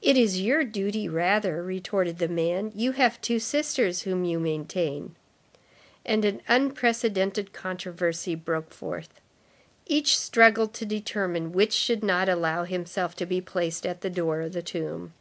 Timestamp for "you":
2.72-2.92, 4.24-4.38